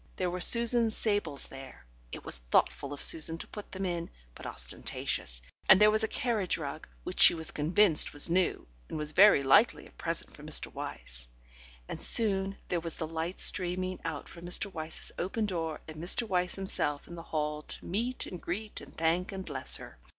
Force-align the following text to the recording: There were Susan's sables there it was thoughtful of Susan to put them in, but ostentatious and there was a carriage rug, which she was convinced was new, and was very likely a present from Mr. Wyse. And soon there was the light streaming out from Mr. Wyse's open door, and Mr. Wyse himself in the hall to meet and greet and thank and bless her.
There 0.15 0.31
were 0.31 0.39
Susan's 0.41 0.97
sables 0.97 1.45
there 1.45 1.85
it 2.11 2.25
was 2.25 2.35
thoughtful 2.39 2.91
of 2.91 3.03
Susan 3.03 3.37
to 3.37 3.45
put 3.45 3.71
them 3.71 3.85
in, 3.85 4.09
but 4.33 4.47
ostentatious 4.47 5.43
and 5.69 5.79
there 5.79 5.91
was 5.91 6.03
a 6.03 6.07
carriage 6.07 6.57
rug, 6.57 6.87
which 7.03 7.19
she 7.19 7.35
was 7.35 7.51
convinced 7.51 8.11
was 8.11 8.27
new, 8.27 8.65
and 8.89 8.97
was 8.97 9.11
very 9.11 9.43
likely 9.43 9.85
a 9.85 9.91
present 9.91 10.33
from 10.35 10.47
Mr. 10.47 10.73
Wyse. 10.73 11.27
And 11.87 12.01
soon 12.01 12.57
there 12.67 12.79
was 12.79 12.95
the 12.95 13.05
light 13.05 13.39
streaming 13.39 13.99
out 14.03 14.27
from 14.27 14.43
Mr. 14.47 14.73
Wyse's 14.73 15.11
open 15.19 15.45
door, 15.45 15.81
and 15.87 15.97
Mr. 16.03 16.27
Wyse 16.27 16.55
himself 16.55 17.07
in 17.07 17.13
the 17.13 17.21
hall 17.21 17.61
to 17.61 17.85
meet 17.85 18.25
and 18.25 18.41
greet 18.41 18.81
and 18.81 18.97
thank 18.97 19.31
and 19.31 19.45
bless 19.45 19.77
her. 19.77 19.99